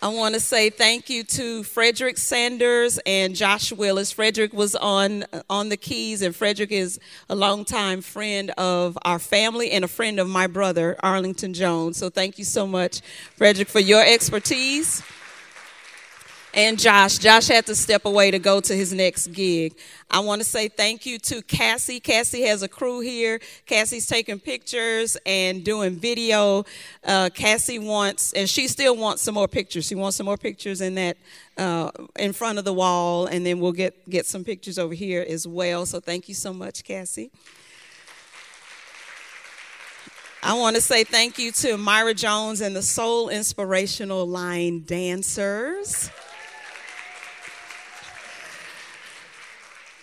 [0.01, 4.13] I want to say thank you to Frederick Sanders and Josh Willis.
[4.13, 9.71] Frederick was on on the keys, and Frederick is a longtime friend of our family
[9.71, 11.97] and a friend of my brother, Arlington Jones.
[11.97, 13.01] So thank you so much,
[13.35, 15.03] Frederick, for your expertise.
[16.53, 19.75] And Josh, Josh had to step away to go to his next gig.
[20.09, 21.99] I want to say thank you to Cassie.
[21.99, 23.39] Cassie has a crew here.
[23.67, 26.65] Cassie's taking pictures and doing video.
[27.03, 29.85] Uh, Cassie wants, and she still wants some more pictures.
[29.85, 31.17] She wants some more pictures in that,
[31.55, 35.23] uh, in front of the wall, and then we'll get get some pictures over here
[35.29, 35.85] as well.
[35.85, 37.29] So thank you so much, Cassie.
[40.41, 46.09] I want to say thank you to Myra Jones and the Soul Inspirational Line Dancers.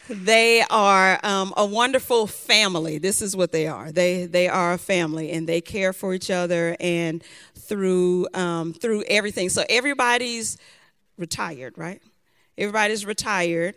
[0.08, 2.98] They are um, a wonderful family.
[2.98, 3.90] This is what they are.
[3.90, 7.24] They they are a family, and they care for each other and
[7.56, 9.48] through um, through everything.
[9.48, 10.58] So everybody's
[11.18, 12.00] retired, right?
[12.56, 13.74] Everybody's retired,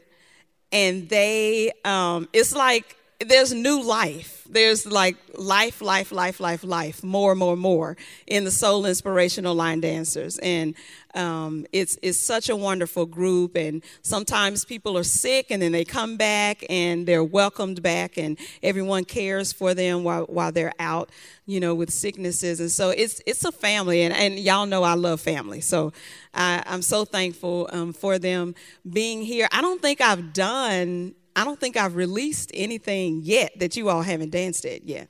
[0.71, 4.38] and they um, it's like there's new life.
[4.51, 7.95] There's like life, life, life, life, life, more, more, more
[8.25, 10.73] in the Soul Inspirational Line Dancers, and
[11.13, 13.55] um, it's it's such a wonderful group.
[13.55, 18.39] And sometimes people are sick, and then they come back, and they're welcomed back, and
[18.63, 21.11] everyone cares for them while while they're out,
[21.45, 22.59] you know, with sicknesses.
[22.59, 25.61] And so it's it's a family, and, and y'all know I love family.
[25.61, 25.93] So
[26.33, 28.55] I, I'm so thankful um, for them
[28.89, 29.47] being here.
[29.51, 34.01] I don't think I've done I don't think I've released anything yet that you all
[34.01, 35.09] haven't danced at yet.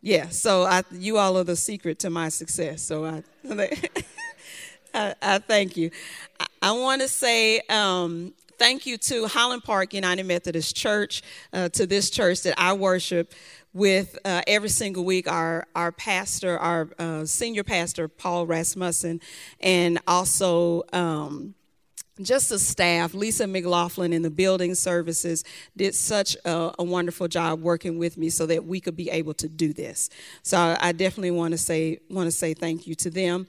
[0.00, 2.82] Yeah, so I, you all are the secret to my success.
[2.82, 3.22] So I,
[4.94, 5.90] I, I, thank you.
[6.38, 11.22] I, I want to say um, thank you to Highland Park United Methodist Church,
[11.54, 13.32] uh, to this church that I worship
[13.72, 19.20] with uh, every single week our our pastor, our uh, senior pastor Paul Rasmussen,
[19.60, 20.82] and also.
[20.92, 21.54] Um,
[22.22, 25.42] just the staff, Lisa McLaughlin in the building services
[25.76, 29.34] did such a, a, wonderful job working with me so that we could be able
[29.34, 30.10] to do this.
[30.42, 33.48] So I, definitely want to say want to say thank you to them.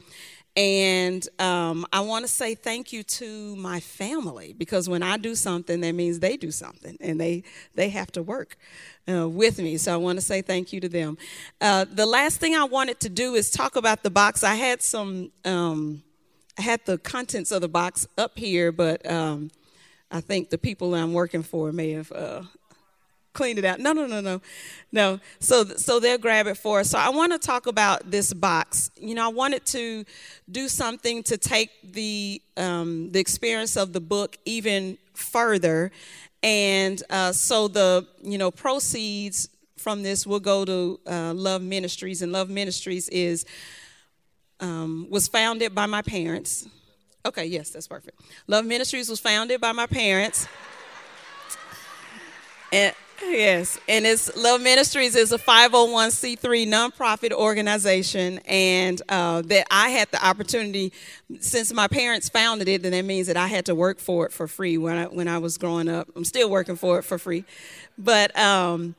[0.58, 5.36] And um, I want to say thank you to my family because when I do
[5.36, 7.44] something, that means they do something and they,
[7.74, 8.58] they have to work
[9.10, 9.76] uh, with me.
[9.76, 11.18] So I want to say thank you to them.
[11.60, 14.46] Uh, the last thing I wanted to do is talk about the box.
[14.46, 16.04] I had some, um,
[16.58, 19.52] I had the contents of the box up here, but um,
[20.10, 22.44] I think the people I'm working for may have uh,
[23.34, 23.80] cleaned it out.
[23.80, 24.42] No, no, no, no,
[24.92, 25.20] no.
[25.40, 26.90] So, so they'll grab it for us.
[26.90, 28.90] So I want to talk about this box.
[28.96, 30.06] You know, I wanted to
[30.50, 35.92] do something to take the um, the experience of the book even further,
[36.42, 42.22] and uh, so the you know proceeds from this will go to uh, Love Ministries,
[42.22, 43.46] and Love Ministries is
[44.60, 46.68] um, was founded by my parents.
[47.26, 48.22] Okay, yes, that's perfect.
[48.48, 50.48] Love Ministries was founded by my parents.
[52.72, 52.94] And
[53.24, 60.12] yes, and it's Love Ministries is a 501c3 nonprofit organization, and uh, that I had
[60.12, 60.94] the opportunity
[61.40, 62.84] since my parents founded it.
[62.84, 65.28] Then that means that I had to work for it for free when I when
[65.28, 66.10] I was growing up.
[66.16, 67.46] I'm still working for it for free,
[67.98, 68.38] but.
[68.38, 68.96] Um,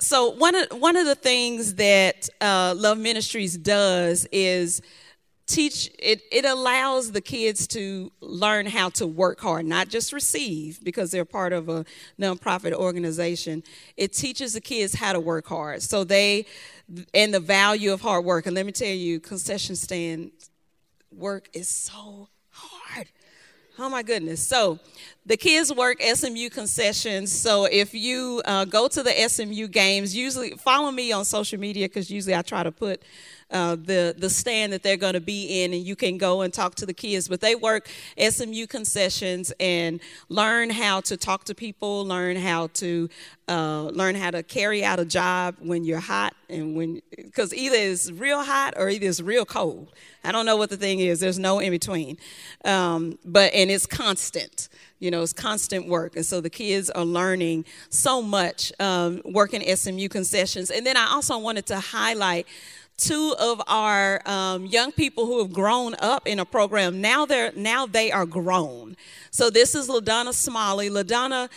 [0.00, 4.80] so one of one of the things that uh, Love Ministries does is
[5.46, 10.78] teach it it allows the kids to learn how to work hard not just receive
[10.84, 11.84] because they're part of a
[12.20, 13.64] nonprofit organization.
[13.96, 15.82] It teaches the kids how to work hard.
[15.82, 16.46] So they
[17.12, 18.46] and the value of hard work.
[18.46, 20.30] And let me tell you concession stand
[21.10, 23.08] work is so hard
[23.80, 24.44] Oh my goodness.
[24.46, 24.80] So
[25.24, 27.30] the kids work SMU concessions.
[27.30, 31.86] So if you uh, go to the SMU games, usually follow me on social media
[31.86, 33.02] because usually I try to put
[33.50, 36.52] uh, the the stand that they're going to be in, and you can go and
[36.52, 37.28] talk to the kids.
[37.28, 37.88] But they work
[38.18, 43.08] SMU concessions and learn how to talk to people, learn how to
[43.48, 47.76] uh, learn how to carry out a job when you're hot and when because either
[47.76, 49.92] it's real hot or either it's real cold.
[50.24, 51.20] I don't know what the thing is.
[51.20, 52.18] There's no in between,
[52.64, 54.68] um, but and it's constant.
[54.98, 59.62] You know, it's constant work, and so the kids are learning so much um, working
[59.74, 60.70] SMU concessions.
[60.70, 62.46] And then I also wanted to highlight
[62.98, 67.00] two of our um, young people who have grown up in a program.
[67.00, 68.96] Now they're now they are grown.
[69.30, 70.90] So this is Ladonna Smalley.
[70.90, 71.48] Ladonna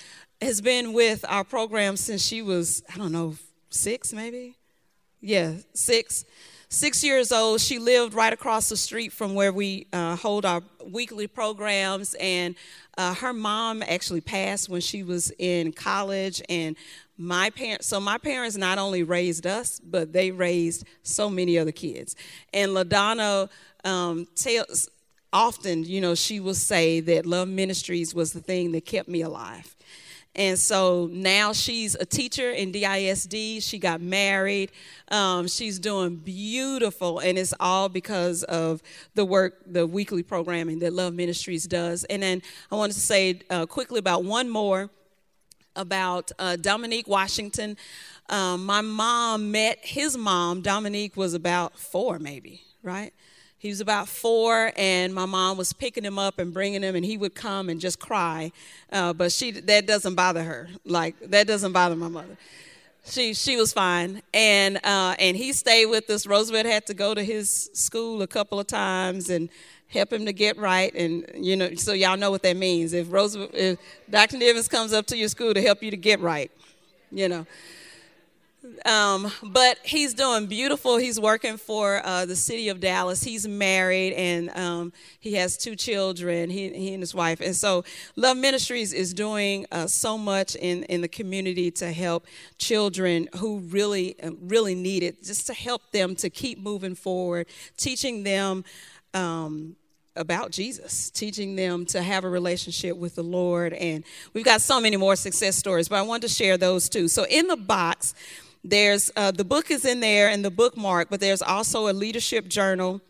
[0.42, 3.36] has been with our program since she was I don't know
[3.70, 4.56] six maybe,
[5.20, 6.24] yeah six.
[6.74, 10.64] Six years old, she lived right across the street from where we uh, hold our
[10.86, 12.56] weekly programs, and
[12.98, 16.78] uh, her mom actually passed when she was in college, and
[17.22, 21.72] my parents so my parents not only raised us but they raised so many other
[21.72, 22.16] kids
[22.54, 23.48] and ladonna
[23.84, 24.90] um, tells
[25.32, 29.22] often you know she will say that love ministries was the thing that kept me
[29.22, 29.76] alive
[30.34, 33.62] and so now she's a teacher in DISD.
[33.62, 34.72] She got married.
[35.10, 38.82] Um, she's doing beautiful, and it's all because of
[39.14, 42.06] the work, the weekly programming that Love Ministries does.
[42.06, 42.42] And then
[42.72, 44.90] I wanted to say uh, quickly about one more
[45.76, 47.78] about uh, Dominique Washington.
[48.30, 50.62] Um, my mom met his mom.
[50.62, 53.14] Dominique was about four, maybe, right?
[53.58, 57.06] He was about four, and my mom was picking him up and bringing him, and
[57.06, 58.52] he would come and just cry.
[58.92, 60.70] Uh, but she that doesn't bother her.
[60.84, 62.38] Like that doesn't bother my mother.
[63.06, 66.26] She she was fine, and uh, and he stayed with us.
[66.26, 69.48] Roosevelt had to go to his school a couple of times, and
[69.92, 70.94] help him to get right.
[70.96, 72.94] And, you know, so y'all know what that means.
[72.94, 73.80] If, Roosevelt, if
[74.10, 74.38] Dr.
[74.38, 76.52] Nivens comes up to your school to help you to get right,
[77.12, 77.46] you know.
[78.86, 80.98] Um, but he's doing beautiful.
[80.98, 83.24] He's working for uh, the city of Dallas.
[83.24, 87.42] He's married and um, he has two children, he, he and his wife.
[87.42, 87.84] And so
[88.16, 92.28] Love Ministries is doing uh, so much in, in the community to help
[92.60, 98.24] children who really, really need it, just to help them to keep moving forward, teaching
[98.24, 98.64] them
[99.14, 99.76] um,
[100.16, 103.74] about Jesus, teaching them to have a relationship with the Lord.
[103.74, 104.04] And
[104.34, 107.08] we've got so many more success stories, but I wanted to share those too.
[107.08, 108.14] So in the box,
[108.64, 112.48] there's uh, the book is in there and the bookmark, but there's also a leadership
[112.48, 113.02] journal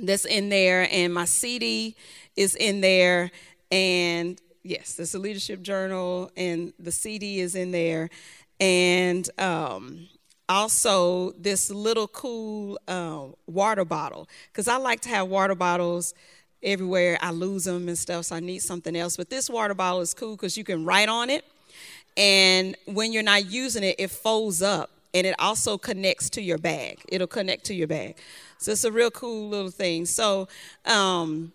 [0.00, 1.96] that's in there, and my CD
[2.36, 3.30] is in there.
[3.72, 8.10] And yes, there's a leadership journal, and the CD is in there.
[8.60, 10.08] And um,
[10.48, 16.14] also this little cool uh, water bottle because I like to have water bottles
[16.62, 17.18] everywhere.
[17.20, 19.16] I lose them and stuff, so I need something else.
[19.16, 21.44] But this water bottle is cool because you can write on it,
[22.16, 26.58] and when you're not using it, it folds up and it also connects to your
[26.58, 27.00] bag.
[27.08, 28.16] It'll connect to your bag.
[28.58, 30.04] So it's a real cool little thing.
[30.04, 30.46] So
[30.84, 31.52] um,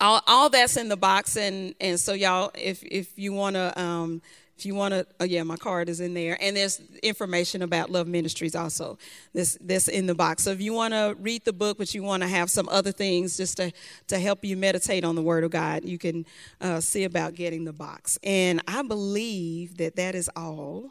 [0.00, 3.80] all, all that's in the box, and and so y'all, if if you want to.
[3.80, 4.22] Um,
[4.58, 7.90] If you want to, oh yeah, my card is in there, and there's information about
[7.90, 8.98] Love Ministries also.
[9.32, 10.42] This this in the box.
[10.42, 12.90] So if you want to read the book, but you want to have some other
[12.90, 13.70] things just to
[14.08, 16.26] to help you meditate on the Word of God, you can
[16.60, 18.18] uh, see about getting the box.
[18.24, 20.90] And I believe that that is all.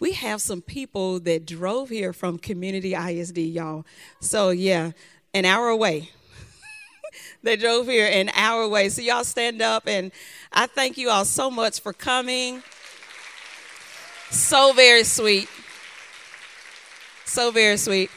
[0.00, 3.84] We have some people that drove here from Community ISD, y'all.
[4.20, 4.92] So yeah,
[5.34, 6.08] an hour away.
[7.42, 8.88] They drove here an hour away.
[8.88, 10.12] So y'all stand up and
[10.52, 12.62] I thank you all so much for coming.
[14.30, 15.48] So very sweet.
[17.24, 18.10] So very sweet.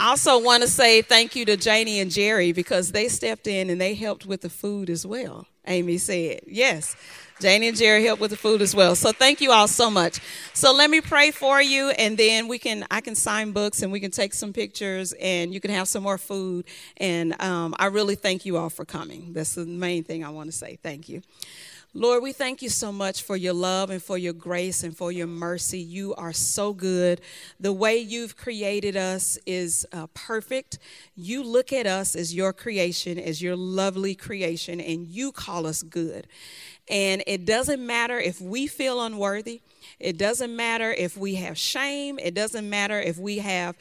[0.00, 3.68] I also want to say thank you to Janie and Jerry because they stepped in
[3.68, 5.46] and they helped with the food as well.
[5.66, 6.94] Amy said, yes.
[7.40, 8.94] Janie and Jerry help with the food as well.
[8.94, 10.20] So thank you all so much.
[10.54, 13.92] So let me pray for you, and then we can I can sign books and
[13.92, 16.64] we can take some pictures, and you can have some more food.
[16.96, 19.32] And um, I really thank you all for coming.
[19.32, 20.78] That's the main thing I want to say.
[20.82, 21.22] Thank you.
[21.98, 25.10] Lord, we thank you so much for your love and for your grace and for
[25.10, 25.80] your mercy.
[25.80, 27.20] You are so good.
[27.58, 30.78] The way you've created us is uh, perfect.
[31.16, 35.82] You look at us as your creation, as your lovely creation, and you call us
[35.82, 36.28] good.
[36.88, 39.60] And it doesn't matter if we feel unworthy.
[39.98, 42.20] It doesn't matter if we have shame.
[42.20, 43.74] It doesn't matter if we have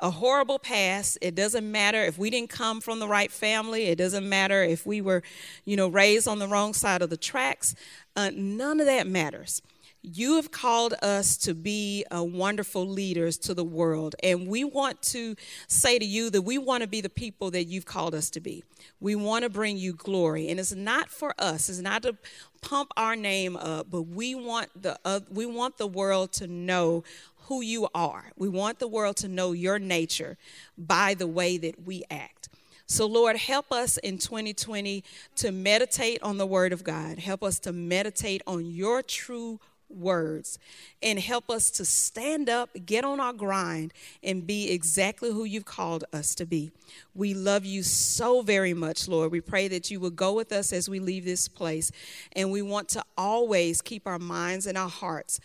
[0.00, 1.18] a horrible past.
[1.20, 3.84] It doesn't matter if we didn't come from the right family.
[3.86, 5.22] It doesn't matter if we were,
[5.64, 7.74] you know, raised on the wrong side of the tracks.
[8.16, 9.62] Uh, none of that matters.
[10.02, 14.14] You have called us to be uh, wonderful leaders to the world.
[14.22, 15.36] And we want to
[15.66, 18.40] say to you that we want to be the people that you've called us to
[18.40, 18.64] be.
[18.98, 20.48] We want to bring you glory.
[20.48, 22.16] And it's not for us, it's not to
[22.62, 27.04] pump our name up, but we want the, uh, we want the world to know
[27.50, 28.30] who you are.
[28.36, 30.38] We want the world to know your nature
[30.78, 32.48] by the way that we act.
[32.86, 35.02] So, Lord, help us in 2020
[35.34, 37.18] to meditate on the Word of God.
[37.18, 40.60] Help us to meditate on your true words
[41.02, 43.92] and help us to stand up, get on our grind,
[44.22, 46.70] and be exactly who you've called us to be.
[47.16, 49.32] We love you so very much, Lord.
[49.32, 51.90] We pray that you will go with us as we leave this place.
[52.36, 55.40] And we want to always keep our minds and our hearts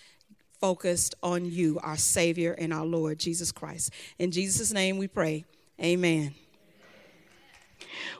[0.65, 3.91] focused on you, our Savior and our Lord, Jesus Christ.
[4.17, 5.45] In Jesus' name we pray.
[5.79, 6.33] Amen.